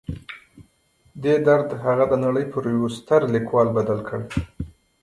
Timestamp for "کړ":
4.07-4.19